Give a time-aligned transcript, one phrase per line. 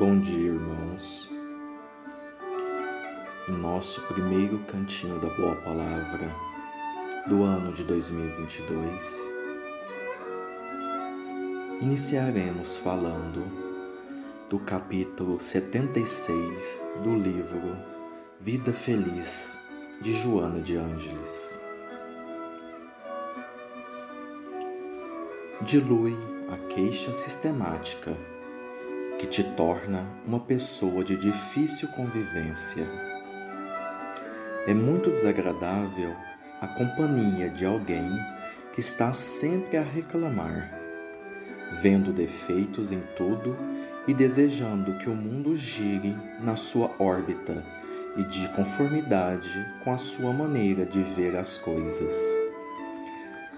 [0.00, 1.28] Bom dia, irmãos.
[3.46, 6.26] Em nosso primeiro cantinho da Boa Palavra
[7.28, 9.30] do ano de 2022,
[11.82, 13.44] iniciaremos falando
[14.48, 17.76] do capítulo 76 do livro
[18.40, 19.58] Vida Feliz
[20.00, 21.60] de Joana de Ângeles.
[25.60, 26.16] Dilui
[26.50, 28.16] a queixa sistemática
[29.20, 32.86] que te torna uma pessoa de difícil convivência.
[34.66, 36.16] É muito desagradável
[36.58, 38.08] a companhia de alguém
[38.72, 40.72] que está sempre a reclamar,
[41.82, 43.54] vendo defeitos em tudo
[44.08, 47.62] e desejando que o mundo gire na sua órbita
[48.16, 52.16] e de conformidade com a sua maneira de ver as coisas.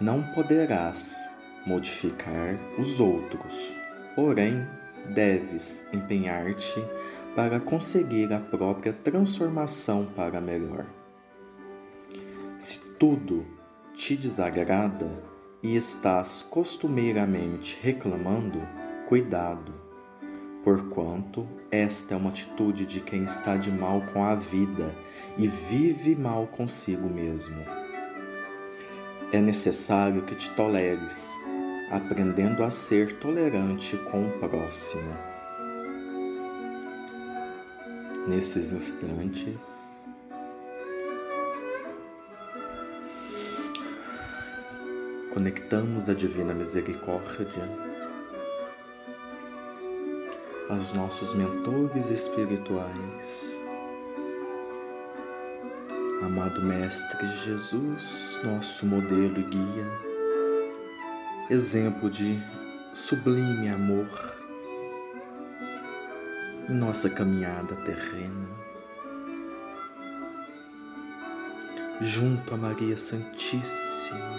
[0.00, 1.28] Não poderás
[1.66, 3.70] modificar os outros,
[4.16, 4.66] porém
[5.06, 6.82] deves empenhar-te
[7.34, 10.84] para conseguir a própria transformação para melhor.
[12.58, 13.46] Se tudo
[13.94, 15.10] te desagrada
[15.62, 18.60] e estás costumeiramente reclamando,
[19.08, 19.72] cuidado,
[20.64, 24.94] porquanto esta é uma atitude de quem está de mal com a vida
[25.38, 27.62] e vive mal consigo mesmo.
[29.32, 31.40] É necessário que te toleres
[31.90, 35.12] aprendendo a ser tolerante com o próximo.
[38.28, 40.04] Nesses instantes,
[45.34, 47.68] conectamos a Divina Misericórdia
[50.68, 53.58] aos nossos mentores espirituais.
[56.22, 60.09] Amado Mestre Jesus, nosso modelo e guia,
[61.50, 62.40] exemplo de
[62.94, 64.06] sublime amor
[66.68, 68.48] em nossa caminhada terrena.
[72.00, 74.38] Junto a Maria Santíssima,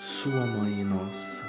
[0.00, 1.44] Sua Mãe Nossa,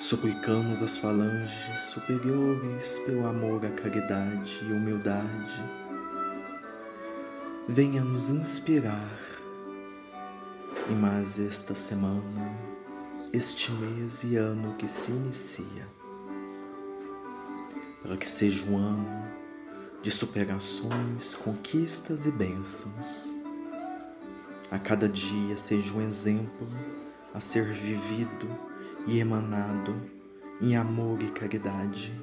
[0.00, 5.62] suplicamos as falanges superiores pelo amor à caridade e humildade.
[7.68, 9.27] Venha nos inspirar
[10.90, 12.56] e mais esta semana,
[13.30, 15.86] este mês e ano que se inicia,
[18.02, 19.28] para que seja um ano
[20.02, 23.34] de superações, conquistas e bênçãos.
[24.70, 26.66] A cada dia seja um exemplo
[27.34, 28.48] a ser vivido
[29.06, 29.94] e emanado
[30.58, 32.18] em amor e caridade,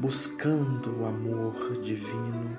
[0.00, 2.58] buscando o amor divino,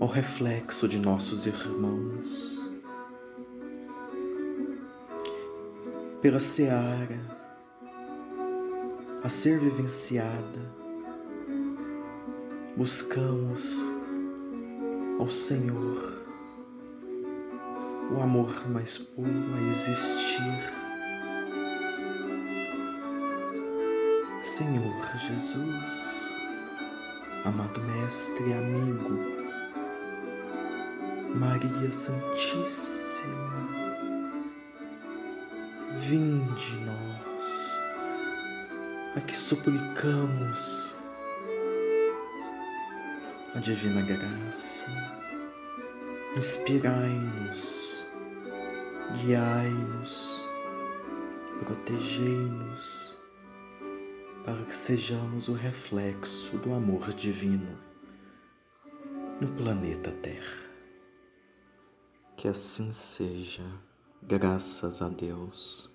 [0.00, 2.59] o reflexo de nossos irmãos
[6.20, 7.18] pela seara
[9.22, 10.60] a ser vivenciada,
[12.76, 13.82] buscamos
[15.18, 16.20] ao Senhor
[18.10, 20.80] o amor mais puro a existir.
[24.42, 26.34] Senhor Jesus,
[27.44, 29.40] amado Mestre e amigo,
[31.34, 33.89] Maria Santíssima,
[36.00, 37.78] Vinde nós,
[39.14, 40.94] a que suplicamos
[43.54, 44.90] a divina graça,
[46.34, 48.02] inspirai-nos,
[49.18, 50.42] guiai-nos,
[51.64, 53.18] protegei-nos,
[54.46, 57.78] para que sejamos o reflexo do amor divino
[59.38, 60.62] no planeta Terra.
[62.38, 63.70] Que assim seja,
[64.22, 65.89] graças a Deus.